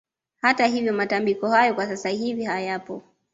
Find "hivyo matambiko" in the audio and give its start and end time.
0.65-1.47